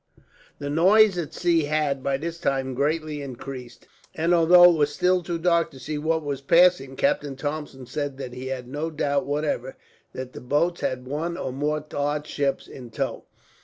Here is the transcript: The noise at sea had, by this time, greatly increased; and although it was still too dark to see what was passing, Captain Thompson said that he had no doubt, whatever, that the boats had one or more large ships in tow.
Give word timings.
The 0.57 0.71
noise 0.71 1.15
at 1.19 1.31
sea 1.31 1.65
had, 1.65 2.01
by 2.01 2.17
this 2.17 2.39
time, 2.39 2.73
greatly 2.73 3.21
increased; 3.21 3.87
and 4.15 4.33
although 4.33 4.71
it 4.71 4.75
was 4.77 4.91
still 4.91 5.21
too 5.21 5.37
dark 5.37 5.69
to 5.69 5.79
see 5.79 5.99
what 5.99 6.23
was 6.23 6.41
passing, 6.41 6.95
Captain 6.95 7.35
Thompson 7.35 7.85
said 7.85 8.17
that 8.17 8.33
he 8.33 8.47
had 8.47 8.67
no 8.67 8.89
doubt, 8.89 9.27
whatever, 9.27 9.77
that 10.13 10.33
the 10.33 10.41
boats 10.41 10.81
had 10.81 11.05
one 11.05 11.37
or 11.37 11.51
more 11.53 11.85
large 11.93 12.25
ships 12.25 12.67
in 12.67 12.89
tow. 12.89 13.25